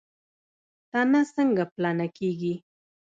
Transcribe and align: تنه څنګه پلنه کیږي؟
تنه 0.91 1.21
څنګه 1.35 1.63
پلنه 1.73 2.07
کیږي؟ 2.17 2.53